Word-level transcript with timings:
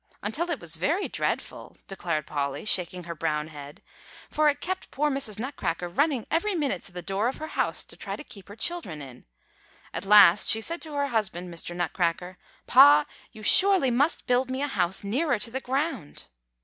"Until 0.23 0.49
it 0.49 0.59
was 0.59 0.77
very 0.77 1.07
dreadful," 1.07 1.77
declared 1.87 2.25
Polly, 2.25 2.65
shaking 2.65 3.03
her 3.03 3.13
brown 3.13 3.49
head; 3.49 3.83
"for 4.31 4.49
it 4.49 4.59
kept 4.59 4.89
poor 4.89 5.11
Mrs. 5.11 5.37
Nutcracker 5.37 5.87
running 5.87 6.25
every 6.31 6.55
minute 6.55 6.81
to 6.85 6.91
the 6.91 7.03
door 7.03 7.27
of 7.27 7.37
her 7.37 7.49
house 7.49 7.83
to 7.83 7.95
try 7.95 8.15
to 8.15 8.23
keep 8.23 8.47
her 8.47 8.55
children 8.55 8.99
in. 8.99 9.25
At 9.93 10.03
last 10.05 10.49
she 10.49 10.59
said 10.59 10.81
to 10.81 10.93
her 10.95 11.09
husband, 11.09 11.53
Mr. 11.53 11.75
Nutcracker, 11.75 12.39
'Pa, 12.65 13.05
you 13.31 13.43
surely 13.43 13.91
must 13.91 14.25
build 14.25 14.49
me 14.49 14.63
a 14.63 14.67
house 14.67 15.03
nearer 15.03 15.37
to 15.37 15.51
the 15.51 15.61
ground. 15.61 16.29